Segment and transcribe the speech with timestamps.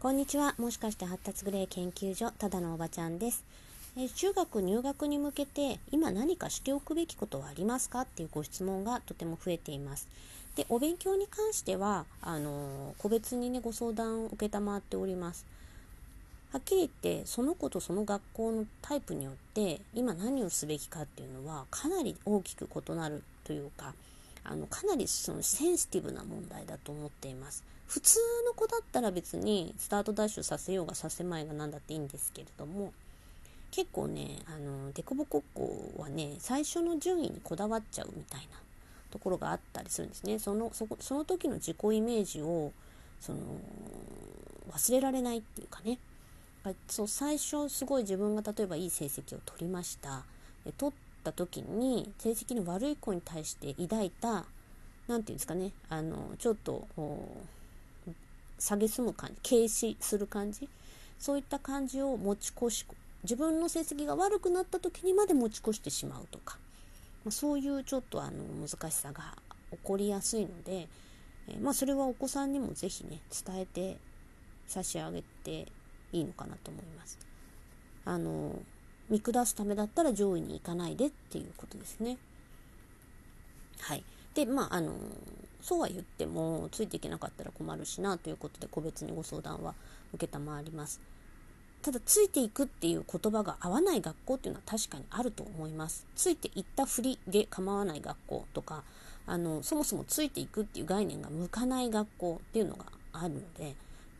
[0.00, 0.54] こんにちは。
[0.56, 3.44] もしかして発達グレー研究所、ただのおばちゃんです。
[3.98, 8.00] え中学入学に向けて、今何かしておくべきことはありますか？
[8.00, 10.08] っていうご質問がとても増えています。
[10.56, 15.44] で、お勉強に関しては、あの個別にね、ご相談を承っております。
[16.50, 23.92] はっきり言って、その子とその学校のタイプによって、今何をすべきかっていうのは、かなり大きく異なるというか、
[24.44, 32.92] あのかなりそのセンシティブな問題だと思っています普通の子だったら別にスタートダッシュさせようがさせまいが何だっていいんですけれども
[33.72, 38.58] 結構ねあのデコボコっ子はね最初の順位にこだわっちゃうみたいな
[39.10, 40.38] ところがあったりするんですね。
[40.38, 42.70] そのそこその時の自己イメージを
[43.20, 43.40] その
[44.70, 45.98] 忘れられないっていうかね。
[46.86, 50.22] そう最初すごい自分が例えばいい成績を取りました。
[50.64, 50.94] で取っ
[51.24, 54.46] た時に成績の悪い子に対して抱いた何て
[55.08, 55.72] 言うんですかね。
[55.88, 56.86] あのちょっと
[58.60, 60.68] 下げすむ感じ軽視する感じ？
[61.18, 62.86] そういった感じを持ち越し
[63.24, 66.58] 自分の成績が悪くなった時にまで持ち越してしまうとか、
[67.24, 69.34] まあ、そういうちょっとあの難しさが
[69.70, 70.88] 起こりやすいので、
[71.48, 73.98] えー、まあ、それはお子さんにも是非ね伝えて
[74.66, 75.66] 差し上げて
[76.12, 77.18] いいのかなと思います。
[78.04, 78.58] あの
[79.10, 82.16] 見下すためだったら上位に行かないでっていうことですね。
[83.80, 84.04] はい。
[84.34, 84.92] で、まあ、あの、
[85.62, 89.74] そうは言っても、ついていけなかったら困るしなということで、個別にご相談は
[90.14, 91.00] 受けたまわります。
[91.82, 96.06] ただ、ついていくっていう言葉が合わない学校っていうのは確かにあると思います。
[96.14, 98.82] ついていったふりで構わない学校とか、
[99.26, 103.74] あの、そもそもついていくっていう概念が向かない学校っていうのがあるので、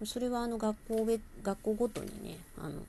[0.06, 1.06] それはあの学校
[1.42, 2.80] 学校ごとにね、あの、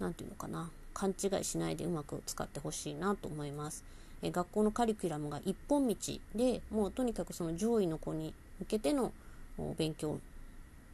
[0.00, 3.84] 何て言うのかな勘違いしないでうまく使ってほしいなと思います。
[4.22, 5.94] え学校のカリキュラムが一本道
[6.34, 9.12] でもうとにかくその上位の子に向けての
[9.76, 10.18] 勉強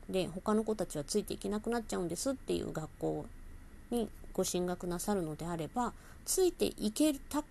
[0.09, 3.27] で他の子たちはついていけなくなっちゃうんですっていう学校
[3.91, 5.93] にご進学なさるのであれば
[6.25, 7.45] ついていけた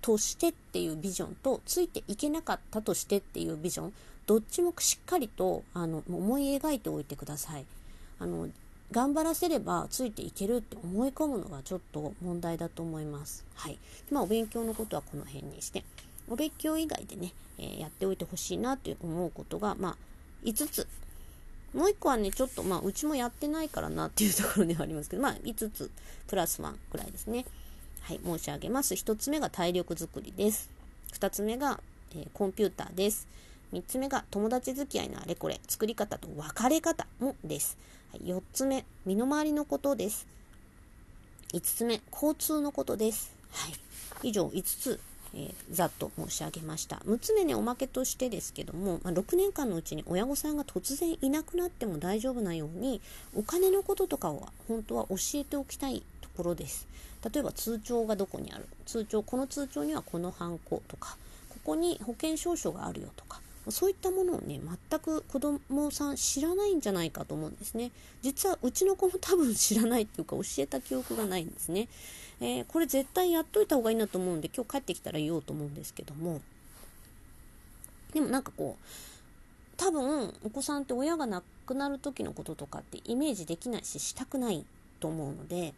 [0.00, 3.92] としてっていうビジョンとついていけなかったとしてっていうビジョン
[4.26, 7.64] どっちもしっかりとあの思い描いておいてください。
[8.18, 8.48] あの
[8.94, 13.44] 頑張らせればついていけるって思い込むのがちょっと問題だと思います。
[13.56, 13.76] はい。
[14.12, 15.82] まあ、お勉強のことはこの辺にして、
[16.28, 19.96] お勉強以外でね、えー、やっておいてほしいなって思うことが、まあ、
[20.44, 20.86] 5つ。
[21.74, 25.90] もう1個はね、ちょっと、まあ、うちもやってないからなっていうところではありますけど、まあ、5つ、
[26.28, 27.44] プラス1くらいですね。
[28.02, 28.94] はい、申し上げます。
[28.94, 30.70] 1つ目が体力づくりです。
[31.14, 31.80] 2つ目が、
[32.14, 33.26] えー、コンピューターです。
[33.72, 37.76] 3つ目が友達付き合いのあれこれ、作り方と別れ方もです。
[38.14, 40.26] 4つ目、身の回りのことです。
[41.52, 43.32] 5つ目、交通のことです。
[43.52, 44.28] はい。
[44.28, 45.00] 以上5つ、
[45.34, 46.96] えー、ざっと申し上げました。
[47.06, 53.00] 6つ目ね、おまけとしてですけども、まあ、6年間のうちに親御さんが突然いなくなっても大丈夫なように、
[53.34, 56.86] お金のこととかを本当は教えておきたいところです。
[57.32, 61.16] 例えば通帳がどこにある通帳、この通帳にはこのハンコとか、
[61.48, 64.60] ここに保険証書があるよとか、そういったものをね
[64.90, 67.90] 全く子供さん知らないんじゃないかと思うんですね。
[68.22, 71.88] 実はうちの子も多分知らないっていうか教えた記憶がないんですね、
[72.40, 76.40] えー、これ絶対やっといた方がいいなと思うんで今日帰ってきたら言おうと思うんですけども。
[78.12, 78.84] でもなんかこう
[79.76, 84.64] 多分お子さんって親が亡くなる時のこととかってイメージできないししたくない
[85.00, 85.74] と思うので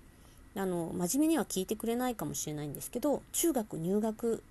[0.54, 4.42] あの真面目には聞いてくれないかもしれないんですけど中学入学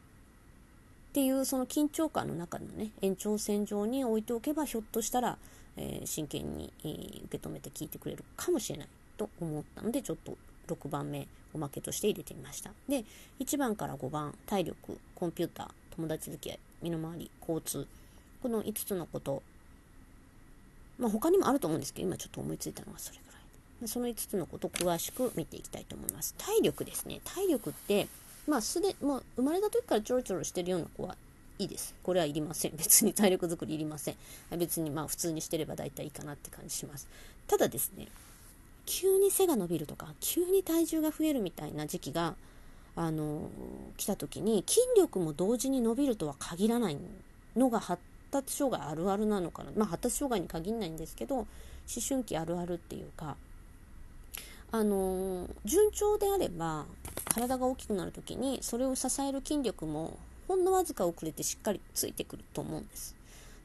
[1.16, 5.38] っていうその緊張感の中のね延長線上に置いておけばひょっとしたら、
[5.78, 10.38] えー、真剣に、えー、受け止めて聞いてくれるかもしれないと思ったのでちょっと
[10.68, 12.72] 6番目おまけとして入れてみました。
[12.90, 13.06] で
[13.40, 17.88] 1番から5番体力コンピューター友達付き合い身の回り交通
[18.44, 19.42] この5つのこと
[21.00, 23.88] まあ他にもあると思うんですけど今ちょっと思いついたのはそれぐらい。
[23.88, 26.36] その5つのことを詳しく見ていきたいと思います。
[26.38, 27.22] 体力ですね。
[27.24, 28.09] 体力って
[28.47, 31.16] まあ、すで、もう生まれた時からちょろちょろしてるような子は
[31.57, 31.95] いいです。
[32.03, 32.75] これはいりません。
[32.75, 34.16] 別に体力作りいりません。
[34.57, 37.07] 別にまあ普通にしてれば大体いいかなって感じします。
[37.47, 38.07] ただですね、
[38.86, 42.36] 急に背が伸びるとか、急に体重が増えるみたいな時期が、
[42.95, 43.50] あの、
[43.97, 46.98] 来た時に筋力も同時に伸びるとは限らない
[47.56, 48.01] のが発
[48.31, 49.71] 達障害あるあるなのかな。
[49.75, 51.48] まあ発達障害に限らないんですけど、思
[52.07, 53.38] 春期あるあるっていうか、
[54.75, 56.86] あの順調であれば
[57.33, 60.18] 体が大きくなる時にそれを支える筋力も
[60.50, 63.16] ほんのわずか遅れてしっかりついてくると思うんです。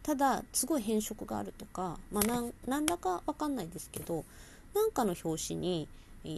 [0.05, 4.25] ただすごい変色があるとか、まあ、何らか分かんないですけど
[4.73, 5.89] 何かの拍子に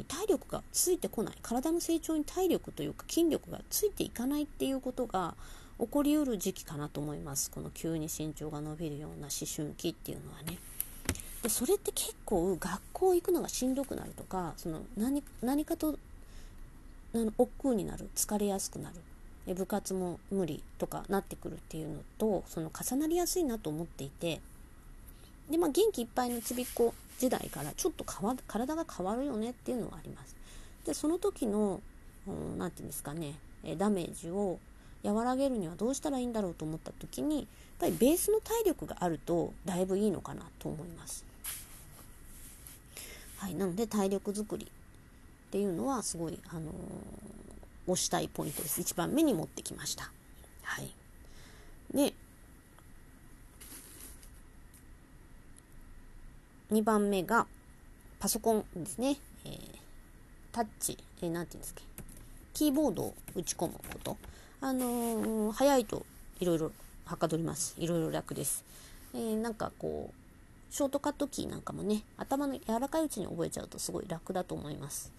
[0.08, 5.34] 体力がついてこない体の成長に体力というか筋力がついていかないっていうことが
[5.78, 7.50] 起こりうる時期かなと思います。
[7.50, 10.56] この急に身長が伸びるような思春期っていうのはね。
[11.42, 15.98] でそれって結構学校行くのがしんどくなるとかその何何かと
[17.14, 24.40] あの億劫になる疲れやすくなる部活も無理とかなってくるっていうのとその重なりやすいなと思っていて
[25.50, 28.04] で、まあ、元気いっぱいのちびっこ時代からちょっと
[28.46, 30.36] 体が変わるよねっていうのはあります。
[30.86, 31.80] でその時の
[32.26, 33.34] 何て言うんですかね
[33.76, 34.58] ダメージを
[35.04, 37.46] 和らげるにはどうしたらいいんだろうと思った時にやっ
[37.80, 41.31] ぱりベースの体力があるとだいぶいいのかなと思います。
[43.42, 46.64] はい、なので体力づくりっていうのはすごい、あのー、
[47.88, 48.80] 押したいポイントです。
[48.80, 50.12] 1番目に持ってきました。
[50.62, 50.88] はい。
[51.92, 52.14] で、
[56.70, 57.48] 2番目が
[58.20, 59.16] パソコンですね。
[59.44, 59.58] えー、
[60.52, 61.80] タッチ、えー、なんていうんですか。
[62.54, 64.16] キーボードを打ち込むこと。
[64.60, 66.06] あのー、早いと
[66.38, 66.70] いろいろ
[67.06, 67.74] はかどります。
[67.76, 68.64] いろいろ楽です。
[69.14, 70.21] えー、なんかこう、
[70.72, 75.12] ショートカットキーなんかもね、頭の柔らかいうちに覚えちゃうとすごい楽だと思います。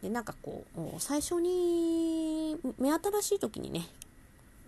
[0.00, 3.88] で、なんかこう、最初に、目新しい時にね、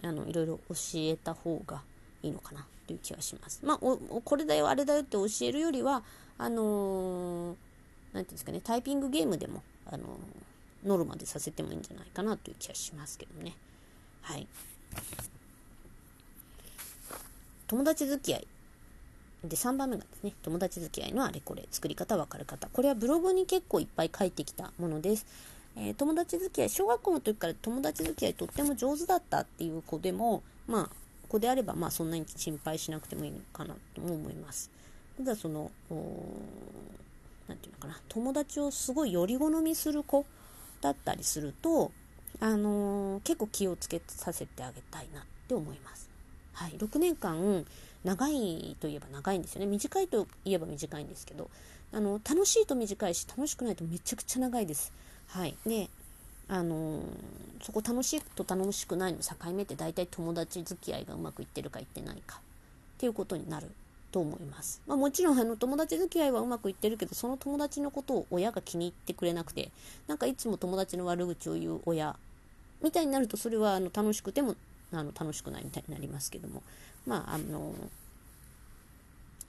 [0.03, 1.81] あの、いろいろ教えた方が
[2.25, 3.61] いいのかなという気がします。
[3.63, 6.03] まあ、これだよ、あれだよって教えるよりは、
[6.39, 7.57] あのー、
[8.15, 13.55] なんていうんですかね、タイピングゲームでも、あのー、ノルマでさせてもいいんじゃないかなという気がしますけどね。
[14.23, 14.49] はい。
[17.69, 18.49] 友達付き合い
[19.45, 22.69] で、3番目がですね、友達付き合いのあれこれ、作り方、分かる方。
[22.73, 25.27] これはブログに結構いっぱい書いてきたものです。
[25.77, 30.97] えー、友達付き合い、小学校の時から友達付き合いとっても上手だったっていう子でも、まあ、
[31.29, 34.71] 子であれば、まあ、そんなに心配しなくてもいいのかなとも思います。
[35.19, 35.97] ただ、その、何
[37.59, 40.27] て言うのかな、友達をすごいより好みする子
[40.81, 41.93] だったりすると、
[42.41, 46.09] あのー、結構気をつけさせてあげたいなって思います。
[46.53, 47.65] はい、6年間、
[48.05, 49.67] 長いといえば長いんですよね。
[49.67, 51.51] 短いといえば短いんですけど。
[51.93, 54.93] あの楽しいと短いし楽しくないとめちゃくちゃ長いです。
[55.29, 55.89] はい、で
[56.49, 57.03] あのー、
[57.63, 62.41] そこ楽しいと楽しくないの境目って大体友達付き合いがうまくいってるかいってないか。
[62.97, 63.71] っていうことになる
[64.11, 64.81] と思います。
[64.87, 69.71] まあ、もちろんあの友達付き合いはうまくいってるけどその友達のことを親が気に入ってくれなくて
[70.07, 72.17] なんかいつも友達の悪口を言う親
[72.83, 74.57] みたいになるとそれはあの楽しくても
[74.93, 76.63] あの楽しくないみたいになりますけども。
[77.09, 77.75] まああの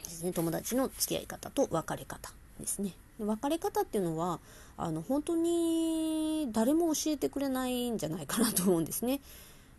[0.04, 4.40] ですね友達の付き合い方と別れ方ですね別れ方っていうのは
[4.78, 9.20] あの本当に誰も教えてくれないんじゃないかなと思うんですね。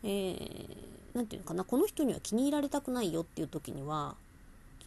[0.04, 4.14] えー、て言うのかなこの人には気に入られたくないよっていう時には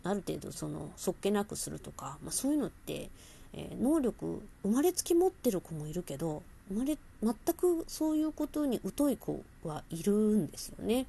[0.03, 3.09] ある程度そのそっけなくするとか、まあ、そういうのって、
[3.53, 11.05] えー、能力生まれつき持ってる子もいるけど生まれ全くそういうことに疎い子はいるんですよね。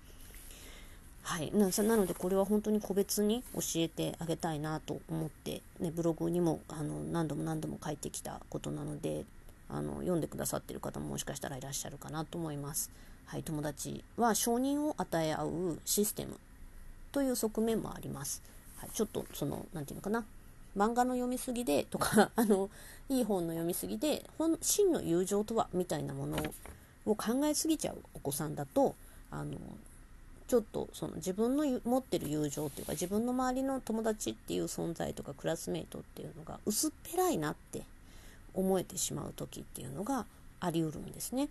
[1.25, 9.25] はい、ななのでこれは本当に個別に教えてあげたいなと思って、ね、ブログにもあの何度も何度も書いてきたことなので
[9.71, 12.91] あの読んでくださってる方ももしかしたらいらっしゃるかなと思います。
[13.25, 16.39] はい、友達は承認を与え合うシステム
[17.11, 18.43] という側面もあります。
[18.77, 20.25] はい、ちょっとその何て言うのかな
[20.77, 22.69] 漫画の読みすぎでとか あの
[23.09, 26.37] いい本の読みすぎで本真の友情とはみたいなもの
[27.07, 28.95] を考えすぎちゃうお子さんだと
[29.31, 29.57] あの
[30.55, 37.83] ちょっとその自分の持ってる友情っていうか自分の周りの友達っていう存在とかクラスメートっていうのが薄っぺらいなって
[38.55, 40.27] 思えてしまう時っていうのが
[40.61, 41.49] あり得るんですね。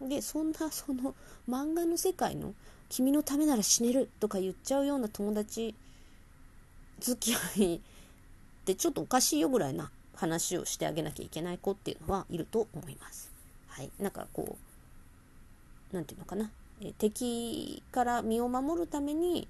[0.00, 1.14] でそんなその
[1.46, 2.54] 漫画の世界の
[2.88, 5.74] 「君のためなら死ねる」とか言っちゃうような友達
[7.00, 7.80] 付き合いっ
[8.64, 13.30] てちょっとおかしいよぐらいな話をしてあげなきゃいけない子っていうのはいると思います。
[13.66, 14.56] はい、なんかこ
[15.92, 16.50] う何て言うのかな
[16.98, 19.48] 敵から身を守るために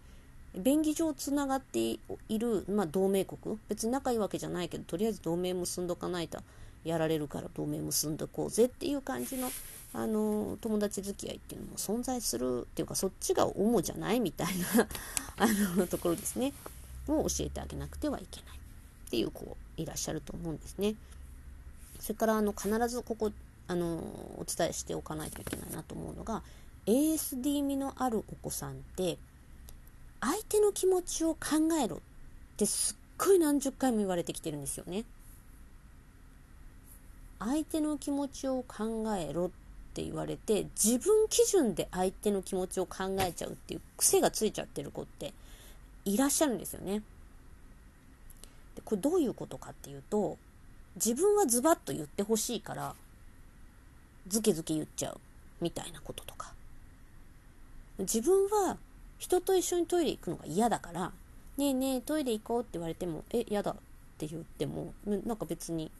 [0.56, 6.38] 便宜上つながっている、まあ、同盟国別に仲いいわけじゃないけどとりあえず同盟結んどかないと
[6.84, 9.50] やられるから同盟結んどこうぜっていう感じの
[9.94, 14.86] あの友達付き合いっていうのも存在するっていうかそっちが主じゃないみたいな
[15.38, 16.52] あのところですね
[17.06, 20.94] を教えてあげなくてはいけないっていう子いらっしゃると思うんですね。
[22.00, 23.32] それからあの必ずここ
[23.66, 23.96] あの
[24.36, 26.42] お伝えしておかないといけないなと思うのが
[26.88, 29.18] ASD 味のあるお子さんって
[30.22, 32.00] 相手の気持ちを考えろっ
[32.56, 35.04] てすっごい何十回も言われてきてるんですよね。
[37.38, 39.50] 相手の気持ちを考えろっ
[39.92, 45.34] て言われて自分基準で相手の気持ちを考えちゃうっていう癖がついちゃってる子って
[46.06, 47.02] いらっしゃるんですよね。
[48.74, 50.38] でこれどういうことかっていうと
[50.96, 52.94] 自分はズバッと言ってほしいから
[54.26, 55.20] ズケズケ言っちゃう
[55.60, 56.54] みたいなこととか
[57.98, 58.76] 自分は
[59.18, 61.12] 人と一緒にトイレ行くのが嫌だから
[61.56, 63.76] ねえねえトイレ行こうって言われてもえやだっ
[64.18, 65.90] て言ってもなんか別に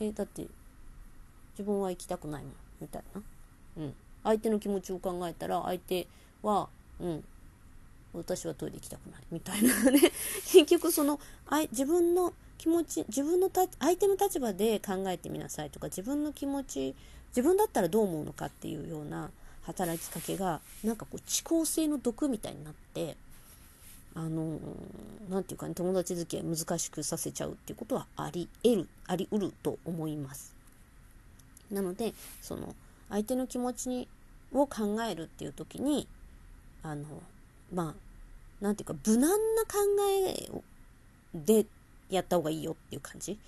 [0.00, 0.46] えだって
[1.52, 3.22] 自分は行きたくないもんみたいな、
[3.78, 6.06] うん、相手の気持ちを考えたら相手
[6.42, 6.68] は
[7.00, 7.24] うん。
[8.12, 10.00] 私はトイレ行きたくないみたいなね。
[10.50, 16.94] 結局そのあ自分の気持ち自分のた相手の立場で考えてみなさいとか自分の気持ち
[17.28, 19.30] 自分だったらどう思うのかっていうような
[19.66, 23.16] 働きかけがなんかこう遅効性の毒みたいになって
[24.14, 24.58] あの
[25.28, 30.54] 何て言うかね友達付き合い難しくさせちゃうっていうことはあり得るありうると思います。
[31.70, 32.74] なのでその
[33.10, 34.08] 相手の気持ちに
[34.52, 36.06] を考えるっていう時に
[36.82, 37.04] あの
[37.74, 37.94] まあ
[38.60, 39.78] 何て言うか無難な考
[40.24, 40.50] え
[41.34, 41.66] で
[42.08, 43.38] やった方がいいよっていう感じ。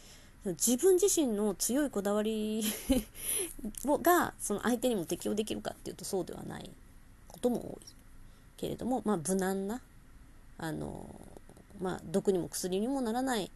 [0.45, 2.63] 自分自身の強いこだわり
[3.85, 6.71] がその相手にも適用できるかっていうとそうではない
[7.27, 7.87] ことも多い
[8.57, 9.81] けれどもまあ無難な
[10.59, 11.15] あの
[11.81, 13.51] まあ毒にも薬にもならない、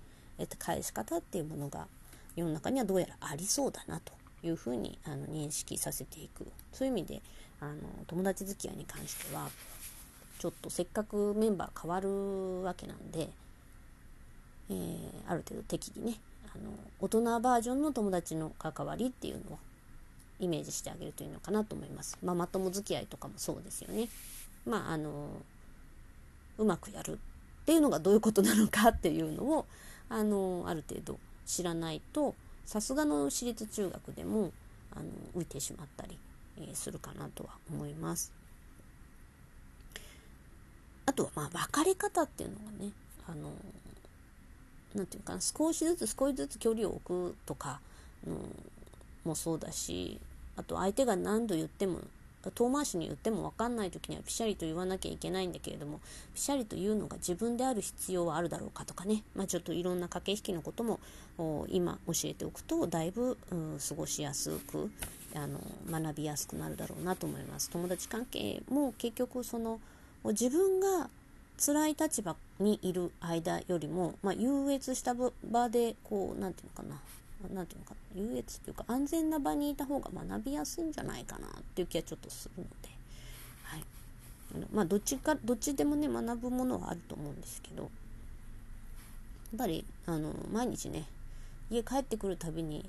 [0.58, 1.86] 返し方っていうものが
[2.36, 4.12] 世の中にはどうやらありそうだなと
[4.44, 6.46] いうふうにあの認識させていく。
[6.72, 7.22] そういう意味で
[7.60, 7.74] あの
[8.06, 9.50] 友達付き合いに関しては
[10.38, 13.28] ちょっとせっかくメンバー変わるわけなんで、
[14.70, 16.16] えー、ある程度適宜ね
[16.54, 19.58] あの大人バージョンの友達の関わりっていうのを
[20.38, 22.18] イメージしてあげるといいのかなと思います。
[22.22, 24.08] まあ、まとも付き合いとかもそうですよね。
[24.66, 25.30] まああの
[26.58, 27.18] うまくやる
[27.62, 29.66] っていうのがどういうことなのかっていうのを
[30.08, 34.52] あのある程度知らないとさすがの私立中学でも
[34.94, 35.04] あの
[35.36, 36.18] 浮いてしまったり、
[36.58, 38.32] えー、するかなとは思います。
[41.06, 42.92] あとはまあ別れ方っていうのがね
[43.26, 43.52] あの
[44.94, 47.80] なんていうかな少しずつ少しずつ距離を置くとか
[48.26, 48.36] の
[49.24, 50.20] もそうだし
[50.56, 52.00] あと相手が何度言っても
[52.50, 56.00] 遠回しに言っても分かんない時にはピシャリと言わなきゃいけないんだけれども
[56.34, 60.98] ピシャリと言うのが自分である必要はあるだろうかとかね、まあ、ちょっといろんな駆け引きのことも
[61.68, 64.90] 今教えておくとだいぶ、うん、過ごしやすく
[65.34, 67.70] あの学びやすくなるだろうなと思います。
[67.70, 69.80] 友達関係も結局その
[70.24, 71.08] 自分が
[71.64, 77.00] 辛い立場にいる間よりも、まあ、優越した場でこう何て言うのかな。
[77.54, 78.32] 何て言うのかな。
[78.34, 82.88] 優越っていうか安全な場にいた方が学びやすいんじゃないかなっていう気はちょっとするので、
[83.62, 83.84] はい、
[84.72, 87.90] まあどっちかどっちでもね学ぶものはあると思うんですけど。
[89.52, 91.04] やっぱりあの毎日ね
[91.70, 92.88] 家帰ってくるたびに、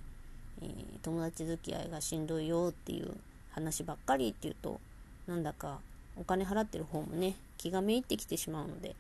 [0.62, 3.18] えー、友達付き合いがしんどいよっていう
[3.52, 4.80] 話ばっかりっていうと
[5.28, 5.80] なんだか
[6.18, 8.96] お金払ってる方もね気がめいってきてしまうので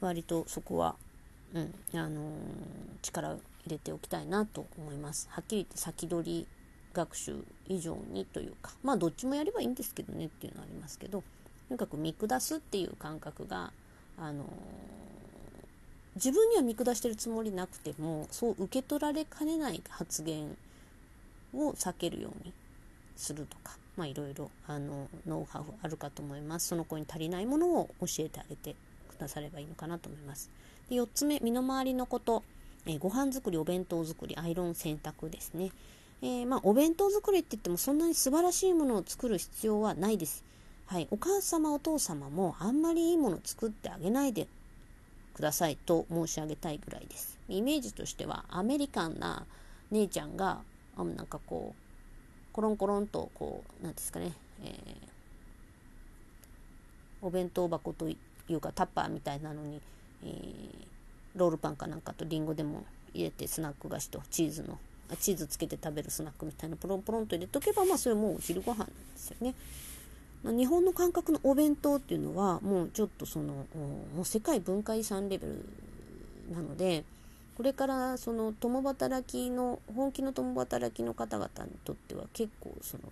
[0.00, 0.96] 割とそこは、
[1.54, 2.32] うんあのー、
[3.02, 5.28] 力を入れておきたいなと思います。
[5.30, 6.48] はっきり言って先取り
[6.92, 11.22] 学習以上にというかまあどっちもやればいいんですけどねっていうのはありますけど
[11.68, 13.72] とにかく見下すっていう感覚が、
[14.18, 14.46] あのー、
[16.16, 20.56] 自分には見下してるつもりなくてもそう受け取られかねない発言
[21.54, 22.52] を避けるように
[23.16, 26.68] するとかまあいろいろあのノウハウあるかと思います。
[26.68, 28.74] その子に足りないものを教えてあげて
[29.08, 30.50] くださればいいのかなと思います。
[30.88, 32.42] で4つ目身の回りのこと、
[32.86, 35.70] えー、ご飯作りお弁当作りアイロン洗濯ですね、
[36.22, 40.44] えー、まあ、お弁当作りって言ってもそんなに素晴らしいものを作る必要はないです。
[40.86, 44.46] はい、お母様お父様もあんまりいいもの作ってあげないで
[45.34, 47.38] くださいと申し上げたいぐらいです。
[47.48, 49.46] イメージとしてはアメリカンな
[49.90, 50.60] 姉ちゃんが
[50.98, 51.81] なんかこう
[52.52, 54.32] コロンコロンとこう何ですかね、
[54.62, 54.70] えー、
[57.22, 58.16] お弁当箱とい
[58.50, 59.80] うかタッパーみたいなのに、
[60.24, 60.30] えー、
[61.36, 64.78] ロールパンかなんかとリンゴでも入れてスナック菓子とチーズの
[65.10, 69.54] あチーズつけて食べるスナックみたいなポロンポロンと入れとけばまあそれもうお昼ご飯なんですよね。
[70.44, 73.66] 日本の感覚のお弁当っていうのはもうちょっとその
[74.14, 75.64] もう世界文化遺産レベル
[76.52, 77.04] なので
[77.56, 83.02] これからその共働きの本気の共働きの方々にとっては結構その、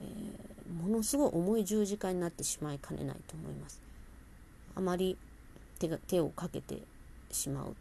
[0.00, 3.82] えー、ものすごい重い十字架になってしまいかねないと思います。
[4.76, 5.16] あまり
[5.78, 6.78] 手が手をかけて
[7.30, 7.76] しまう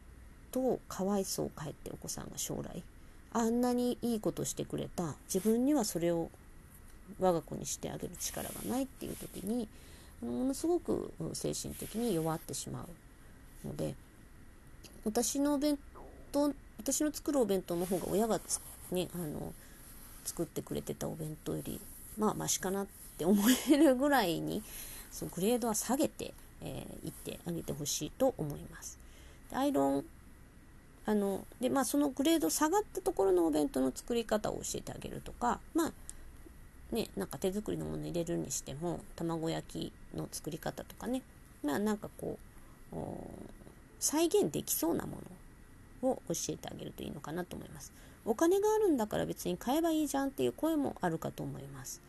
[0.51, 2.83] とかわいそうかえってお子さんが将来
[3.31, 6.29] あんなにいいことしてくれた自分にはそれを
[7.19, 9.67] 我が子にしてあげる力がないっていう時に
[10.21, 12.85] ものすごく精神的に弱ってしま
[13.63, 13.95] うので
[15.05, 15.77] 私のお弁
[16.31, 18.39] 当私の作るお弁当の方が親が
[18.91, 19.53] ねあの
[20.23, 21.79] 作ってくれてたお弁当より
[22.17, 24.63] まあマシかなって思えるぐらいに
[25.11, 28.97] そのグレードは下げてい、 えー、ってあげてほしいと思います。
[29.49, 30.05] でアイロン
[31.05, 41.21] あのでまあそのグレード下がったところのお弁当の作り方を教えてあげるとかまあねなんか手作りのもの入れるにしても卵焼きの作り方とかね
[41.61, 42.39] まあなんかこ
[42.93, 42.95] う
[44.03, 45.17] 再現できそうなも
[46.03, 47.93] のを教えてあげるといいのかなと思います。
[48.25, 52.01] お金があるんだから別に買えばいいじゃんっていう声もあるかと思います。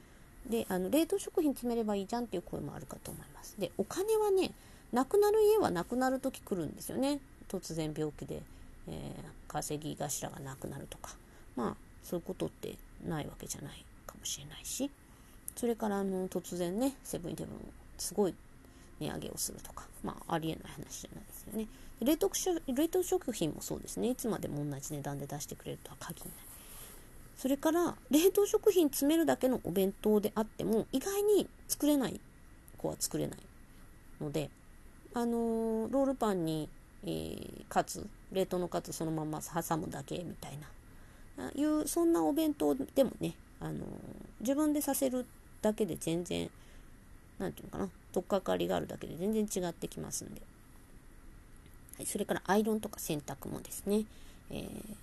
[0.51, 3.55] で、あの冷凍食品詰めればいいじゃんっていう声もあるかと思います。
[3.61, 4.51] で、お金はね、
[4.93, 7.21] なくなる家はなくなる時来るんですよね。
[7.49, 8.43] 突然病気で、
[8.89, 11.15] えー、稼ぎ頭がなくなるとか。
[11.55, 12.75] まあ、そういうことって
[13.07, 14.91] ないわけじゃないかもしれないし。
[15.55, 18.35] それからあの突然ね、セブンイレブンすごい
[19.01, 21.67] 値上げをするとか、まあ、ありえない話じゃないですよね。
[22.01, 22.31] 冷凍
[22.67, 24.09] 冷凍食品もそうですね。
[24.09, 26.35] いつまでも同じ値段で出してくれるとは限らない。
[27.37, 32.21] それから冷凍食品詰めるだけのお弁当であっても意外に作れない
[32.79, 33.39] 子は作れない
[34.21, 34.51] ので
[35.15, 36.69] あのー、ロールパンに、
[37.05, 40.59] えー、カツ冷凍のカツそのまま挟むだけみたい
[41.37, 43.85] ないうそんなお弁当でもね、あのー、
[44.41, 45.27] 自分でさせる
[45.63, 46.49] だけで全然
[47.39, 50.41] 何て言うのかな取っかかりがあるだけで全然違ってきますんで、
[51.97, 54.05] はい、それからアイロンとか洗濯もですね、
[54.51, 54.97] えー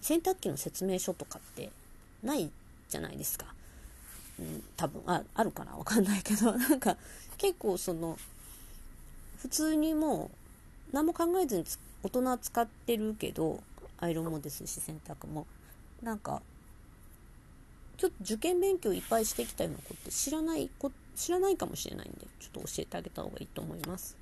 [0.00, 1.70] 洗濯機の説明書とかって
[2.22, 2.50] ない
[2.90, 3.46] じゃないですか。
[4.38, 5.72] うん、多分ああるかな？
[5.72, 6.52] わかんないけど。
[6.58, 6.98] なんか
[7.38, 8.18] 結構その
[9.38, 10.30] 普通にも
[10.92, 11.64] う何も考えずに
[12.02, 13.62] 大人は使ってるけど
[13.98, 15.46] アイロンもですし洗濯も。
[16.02, 16.42] なんか
[17.96, 24.16] ちょっと受験勉強いっぱいしてきたような子って知らない子って知らないかもしれないんでちょっと教えてあげた方がいいと思います。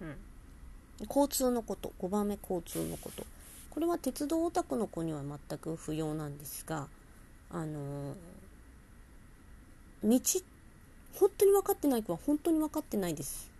[0.00, 0.16] うん。
[1.08, 3.24] 交通のこと5番目交通のこと。
[3.74, 6.86] これは鉄道オタクの子には全く不要なんですが
[7.50, 8.14] あの
[10.04, 10.20] 道
[11.14, 13.50] 本当に分かってない子は本当に分かってないです、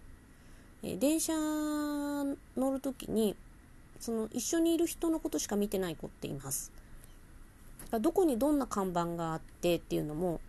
[0.82, 2.36] え電車乗
[2.72, 3.36] る時に
[3.98, 6.72] その一緒にいる人のことしか見てない子っています。
[8.00, 10.40] どこにどんな看板があってっていうのも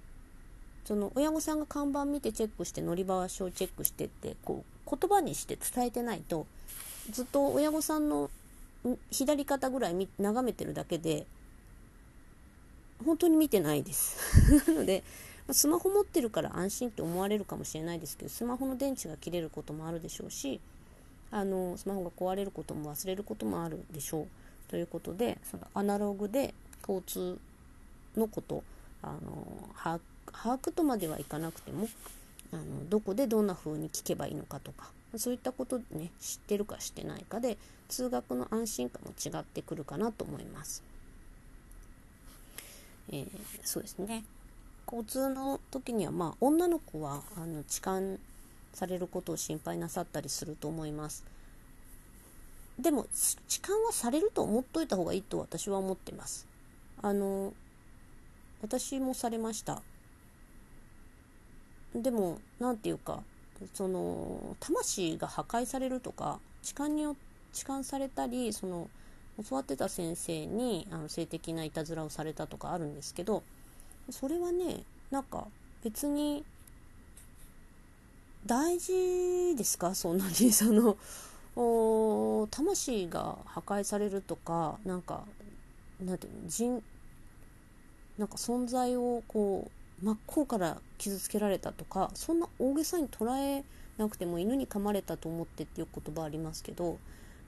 [0.86, 6.46] その親御さんが看板見てチェックして乗り場所をチェックしてってこう言葉にして伝えてないと
[7.12, 8.30] ずっと親御さんの
[9.10, 11.26] 左肩ぐらい眺めてるだけで
[13.04, 14.18] 本当に見てないです。
[14.72, 15.04] なので
[15.52, 20.60] スマホ持ってるから安心って思われるかもしれないですけどスマホの電池が切れることもあるでしょうし
[21.30, 24.28] あのスマホが壊れることも忘れることもあるでしょう。
[24.68, 26.54] ということでそのアナログで
[26.88, 27.40] 交通
[28.18, 28.64] のこと
[29.02, 30.00] あの把
[30.58, 31.88] 握とまではいかなくても
[32.52, 40.84] あのどこでどんな風に聞けばいいのかとかそういったことね知ってるかしてないかで通学の安心感も違ってくるかなと思います。
[43.12, 43.28] えー、
[43.64, 44.24] そうですね
[44.88, 48.02] 交通の時にはまあ女の子はあの痴漢
[48.74, 51.24] されることを心配なさったりすると思います。
[52.80, 53.08] でも
[53.48, 56.46] 痴漢はされると思っといた方がいいと私は思ってます。
[57.02, 57.54] あの
[58.62, 59.82] 私もされました。
[61.94, 63.24] でも何て言うか
[63.74, 67.16] その魂が破壊されるとか痴漢によ
[67.54, 68.90] 痴漢されたりその
[69.48, 73.44] 教わってた先生にあの性的ないたずらをされたとかあるんですけど
[74.10, 75.48] それはねなんか
[75.84, 76.44] 別に
[78.46, 79.96] 大事ですか？
[79.96, 80.98] そんなにその
[82.52, 85.24] 魂が破壊されるとかなんか
[86.04, 86.84] なんていうの人
[88.18, 89.70] なんか存在をこ
[90.02, 93.64] う真っ向から傷つけられたとかそんな大げさに捉え
[93.98, 96.98] なくても犬に噛まれたと思ってっていう言葉ありますけど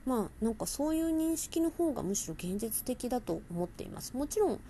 [0.06, 4.16] まあなんかそういう認識の方がむしろ現実的だと思っています。
[4.16, 4.60] もちろん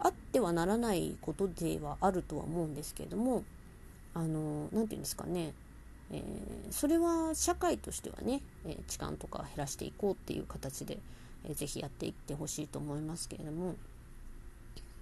[0.00, 3.44] あってはならないことではあるとは思うんですけれども
[4.14, 5.52] あの何て言うんですかね。
[6.12, 10.98] えー、それは社会としてはね、えー、痴漢とか減らしていこうっていう形で、
[11.44, 13.74] えー、ぜひやっていってほしいと思いますけれども。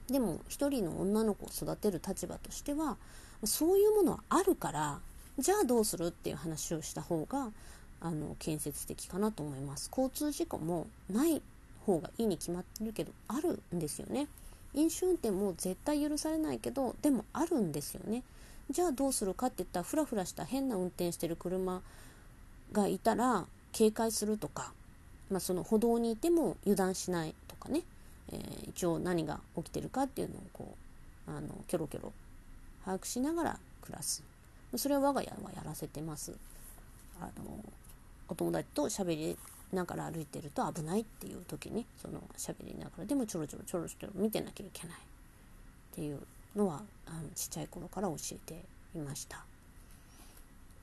[0.09, 2.97] でも一人の女の子を育てる立場としては
[3.45, 5.01] そういうものはあるから
[5.39, 7.51] じゃあどうするっていう話をした方が
[8.01, 9.91] あの建設的かなと思います。
[9.91, 11.43] 交通事故もない
[11.85, 14.29] 方がいいに決まってるけどあるんですよね。
[14.75, 18.23] 飲酒運転も絶対許されないけどでもあるんですよね。
[18.71, 21.83] じゃあどうするかって言ったらフラフラした変な運転してる車
[22.73, 24.73] がいたら警戒するとか、
[25.31, 27.83] まあ、その歩道にいても油断しないとかね。
[28.31, 30.77] えー、一応何が起きてるかっていうのをこ
[31.27, 32.13] うあのキョロキョロ
[32.85, 34.23] 把握しながら暮らす。
[34.77, 36.35] それは我が家はやらせてます。
[37.21, 37.65] あの
[38.29, 39.39] お友達と喋り
[39.73, 44.97] ながら歩いてると危ないっていう時にその喋りながらでもちょろちょろちょろちょろ見てなきゃいけない。
[44.97, 45.01] っ
[45.95, 46.21] ていう
[46.55, 48.65] のはあのちっちゃい頃から教えて
[48.95, 49.45] いました、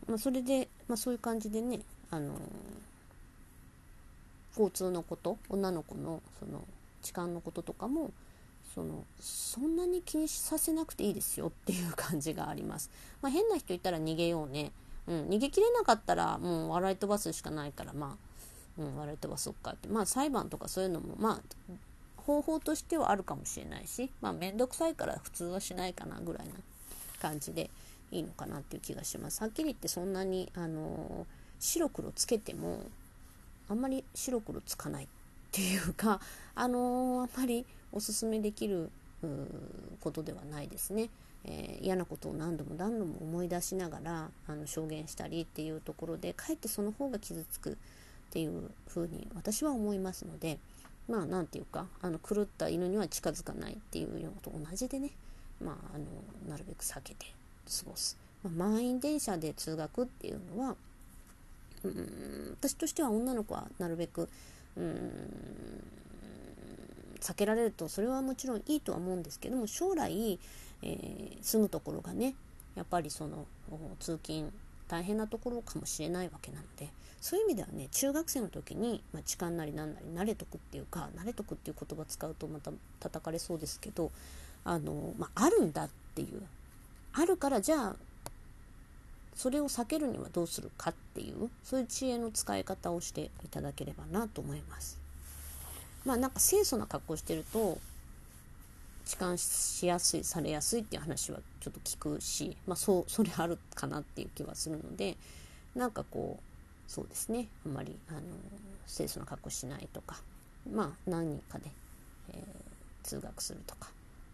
[0.07, 1.79] まあ、それで、まあ、そういう感じでね
[2.11, 2.33] あの
[4.57, 6.63] 交通のこと女の子のその
[7.01, 8.11] 痴漢のこととかも
[8.73, 12.89] そのそんなに気にさせなくていいですよっていう感じがあります。
[13.21, 14.71] まあ、変な人いたら逃げようね。
[15.07, 18.17] うん、逃げきれなかったらもう笑い飛ばすしかないからま
[18.79, 21.73] あ、うん、笑い飛ばそっかってまあ裁判とかそういうのもまあ
[22.17, 26.55] 方法としてはあるかもしれないしまあ面倒くさいから普通はしないかなぐらいな
[27.21, 27.69] 感じで
[28.11, 29.41] いいのかなっていう気がします。
[29.41, 31.27] はっきり言ってそんなにあの
[31.59, 32.81] 白黒つけても
[33.69, 35.07] あんまり白黒つかないっ
[35.51, 36.19] ていうか
[36.55, 38.89] あのあんまりおすすめできる
[40.01, 41.09] ことではないですね。
[41.47, 47.75] えー、嫌なことを何度も何度も思い出しながらあの証言したりっていうところでかえってその方が傷つくっ
[48.31, 50.57] ていうふうに私は思いますので
[51.07, 55.11] まあ何て言うかあの狂った犬には近づかないっていうのと同じでね、
[55.61, 56.05] まあ、あの
[56.49, 57.27] なるべく避けて
[57.67, 60.75] 過ごす、ま、満員電車で通学っていうのは
[61.87, 64.29] うん私としては女の子はなるべく
[64.77, 65.11] うん
[67.19, 70.39] 避けられるとそれはもちろんいいとは思うんですけども将来、
[70.83, 72.35] えー、住むところがね
[72.75, 73.45] やっぱりその
[73.99, 74.51] 通勤
[74.87, 84.11] 大変なところかもしれないわけなのでそういう意味ではね中学生の時に、まあ、痴漢なりなんなり慣れとくっていうか慣れとくっていう言葉使うとまた叩かれそうですけど
[84.63, 86.41] あの、まあ、あるんだっていう。
[87.17, 87.95] あるからじゃあ
[89.35, 94.97] それを避けるにはどうするかっていうそういう知恵の使い方をしていただければなと思います。
[96.05, 97.79] まあなんか清楚な格好してると
[99.05, 105.17] 痴漢しやすいされやすいっていう話はちょっと聞くしまあそうそれあるかなっていう気はするので
[105.75, 108.21] なんかこうそうですねあんまりあの
[108.87, 110.21] 清楚な格好しないとか
[110.71, 111.65] まあ何人かで、
[112.29, 112.43] えー、
[113.03, 113.89] 通学するとか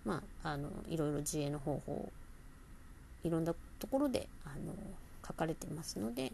[0.05, 2.11] まああのいろいろ自衛の方法
[3.23, 4.73] いろんなところであの
[5.27, 6.31] 書かれてますので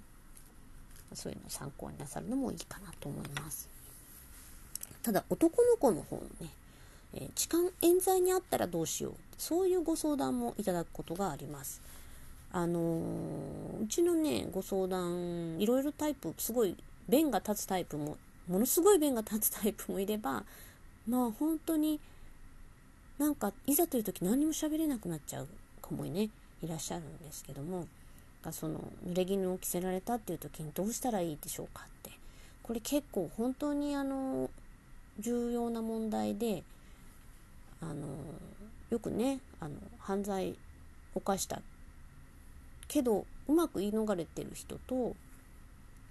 [1.13, 3.69] そういうのを参考になさるのもいいかなと思います。
[5.01, 6.49] ただ男の子の方のね、
[7.13, 11.81] えー、痴漢冤罪にあったらどうしようそういうご相談もいただくことがあります。
[12.51, 16.75] あのー、うちのねご相談いろいろタイプすごい
[17.07, 20.43] 弁が立つタイプもものすごい弁が立つタイプもいれば
[21.07, 21.99] まあ本当に
[23.17, 25.47] なんかいざという時何も喋れなくなっちゃう
[25.81, 26.29] 子もね
[26.61, 27.87] いらっしゃるんですけども
[28.51, 32.17] その濡れ衣を着せられたっていう時にどうしたらいいでしょうかって。
[32.67, 34.49] これ結構本当にあの
[35.19, 36.63] 重要な問題で
[37.79, 38.07] あの
[38.89, 40.57] よくねあの犯罪
[41.15, 41.61] 犯した
[42.89, 45.15] けどうまく言い逃れてる人と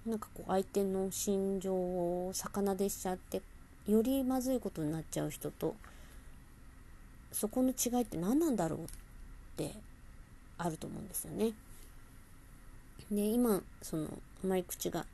[0.07, 3.43] なんかこう相手の心情を逆なでしちゃって
[3.87, 5.75] よりまずいことになっちゃう人と
[7.31, 8.85] そこの違いって何なんだろうっ
[9.57, 9.73] て
[10.57, 11.53] あると思うんですよね。
[13.11, 14.07] で今その
[14.43, 15.05] あまり口が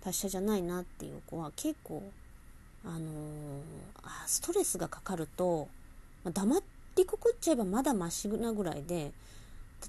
[0.00, 2.02] 達者じゃないなっていう子は結構
[2.84, 3.00] あのー、
[4.02, 5.68] あストレスがかかると、
[6.24, 6.62] まあ、黙っ
[6.94, 9.12] てくくっちゃえばまだマシなぐらいで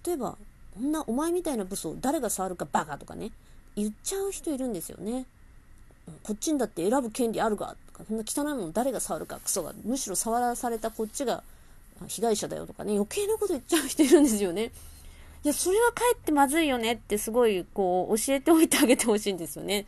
[0.05, 0.37] 例えば
[0.75, 3.31] こんなお前みたいな武装誰が触るかバカとかね
[3.75, 5.25] 言っちゃう人いるんですよね。
[6.23, 11.43] こっちにだって選ぶ権利あるかとかそんな汚いもの誰が触るかクソがむしろ触らされたこっちが
[12.07, 14.71] 被害者だよとかね余計なこと言っちゃう人いるんですよね。
[15.43, 19.85] いやそれはかえってまずいよねってすごいこう教えておいてあげてほしいんですよね。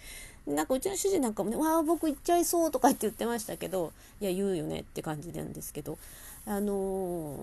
[0.48, 5.98] なんかうちの主人なんかもね、わあ、僕行っちゃいそうとかって言ってましたけど、いや、言うよねって感じなんですけど、
[6.46, 7.38] あの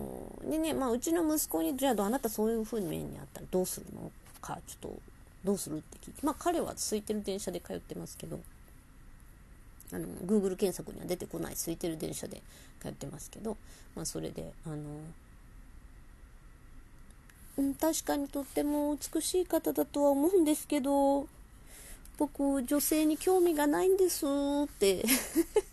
[0.45, 4.11] ー、でね、まあ、うちの息子に、じゃあ、あなたそういう風に面にあったらどうするの？
[4.39, 4.99] か、ちょっと、
[5.43, 5.77] どうする？
[5.77, 8.39] って聞いて、まあ、彼は空いてる電車で通ってますけど、
[9.93, 12.43] あの、Google 検索には出てこない空いてる電車で
[12.79, 13.57] 通ってますけど、
[13.95, 14.81] まあ、それで、あのうん、
[17.79, 21.27] 確かにとっても美しい方だとは思うんですけど、
[22.17, 25.03] 僕、女性に興味がないんですって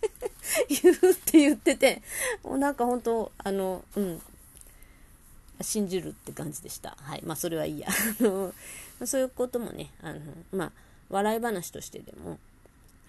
[0.82, 2.02] 言うって言ってて、
[2.42, 4.22] もうなんか本当、あの、うん、
[5.60, 6.96] 信じるって感じでした。
[7.00, 7.22] はい。
[7.24, 7.88] まあ、それはいいや。
[9.04, 10.20] そういうこともね、あの、
[10.52, 10.72] まあ、
[11.10, 12.38] 笑い話としてでも、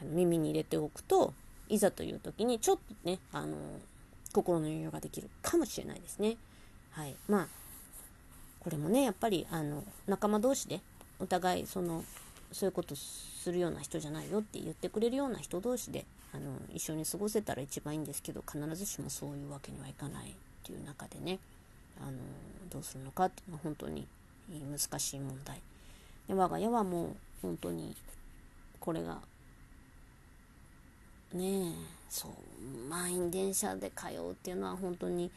[0.01, 1.33] 耳に入れておくと、
[1.67, 3.55] いざという時にちょっとね、あの、
[4.33, 6.37] 心の余裕ができるかもしれないですね。
[6.91, 7.15] はい。
[7.27, 7.47] まあ、
[8.59, 10.81] これもね、やっぱり、あの、仲間同士で、
[11.19, 12.03] お互い、その、
[12.51, 21.39] そういうことするような人じゃないよって言ってくれるような人同士であの一緒に過ごせたら一番いいんですけど必ずしもそういうわけにはいかないっていう中でね
[22.01, 22.17] あの
[22.69, 24.07] どうするのかっていうのは本当に
[24.49, 25.61] 難しい問題。
[26.27, 27.95] で我が家はもう本当に
[28.79, 29.19] これが
[31.33, 31.73] ねえ
[32.09, 35.31] そう満員電車で通うっていうのは本当に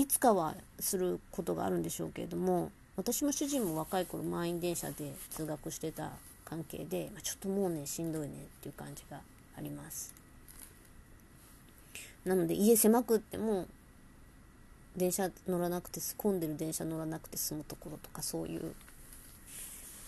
[0.00, 9.20] いつかはすることがあるんでしょうけれども私も主人も若い頃満員電車で通学してた関係で、まあ、ちょっともうねしんどいねっていう感じが
[9.58, 10.14] あります。
[12.24, 13.66] なので家狭くっても
[14.96, 18.74] 電車乗らなくて混んでる電車乗らなくて済むところとかそういう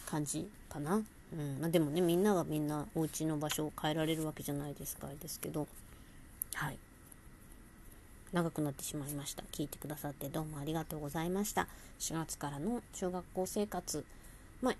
[0.07, 1.03] 感じかな。
[1.35, 1.61] うん。
[1.61, 5.69] まあ、でもねみんながみんなお家の場所を変えられるわけじゃないですかですけど。
[6.55, 6.79] はい。
[8.33, 9.43] 長くなってしまいました。
[9.53, 11.69] 聞いてくださってどうもありがとうございました。
[12.01, 14.05] 4月からの小学校生活。
[14.63, 14.75] まあ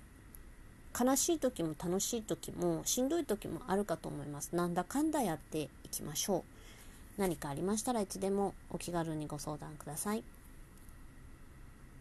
[1.05, 4.55] 悲しい時も楽しい時もしんどい時もあるかと思います。
[4.55, 7.21] なんだかんだやっていきましょう。
[7.21, 10.25] 何かありましたらいつでもお気軽にご相談ください。